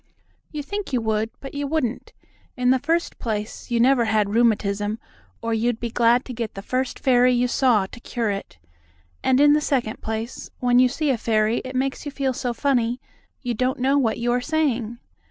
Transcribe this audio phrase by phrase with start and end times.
[0.51, 2.11] "You think you would, but you wouldn't.
[2.57, 4.97] In the first place, you never had rheumatism,
[5.43, 8.57] or you'd be glad to get the first fairy you saw to cure it.
[9.23, 12.51] And in the second place, when you see a fairy it makes you feel so
[12.51, 12.99] funny
[13.43, 14.97] you don't know what you are saying.